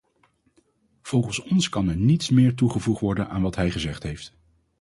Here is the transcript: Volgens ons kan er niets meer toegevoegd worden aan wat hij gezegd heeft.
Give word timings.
Volgens 1.01 1.39
ons 1.41 1.69
kan 1.69 1.89
er 1.89 1.95
niets 1.95 2.29
meer 2.29 2.55
toegevoegd 2.55 3.01
worden 3.01 3.29
aan 3.29 3.41
wat 3.41 3.55
hij 3.55 3.71
gezegd 3.71 4.03
heeft. 4.03 4.33